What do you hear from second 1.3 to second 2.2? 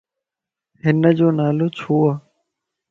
نالو ڇو؟